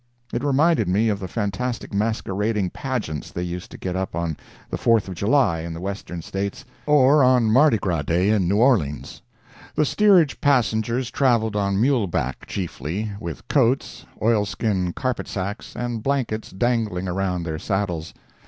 It 0.33 0.43
reminded 0.43 0.87
me 0.87 1.09
of 1.09 1.19
the 1.19 1.27
fantastic 1.27 1.93
masquerading 1.93 2.71
pageants 2.71 3.29
they 3.29 3.43
used 3.43 3.69
to 3.69 3.77
get 3.77 3.95
up 3.95 4.15
on 4.15 4.35
the 4.71 4.77
Fourth 4.79 5.07
of 5.07 5.13
July 5.13 5.59
in 5.59 5.75
the 5.75 5.79
Western 5.79 6.23
States, 6.23 6.65
or 6.87 7.23
on 7.23 7.51
Mardigras 7.51 8.05
Day 8.07 8.29
in 8.31 8.47
New 8.47 8.57
Orleans. 8.57 9.21
The 9.75 9.85
steerage 9.85 10.41
passengers 10.41 11.11
travelled 11.11 11.55
on 11.55 11.79
muleback, 11.79 12.47
chiefly, 12.47 13.11
with 13.19 13.47
coats, 13.47 14.03
oil 14.19 14.43
skin 14.43 14.91
carpet 14.91 15.27
sacks, 15.27 15.75
and 15.75 16.01
blankets 16.01 16.49
dangling 16.49 17.07
around 17.07 17.43
their 17.43 17.59
saddles. 17.59 18.11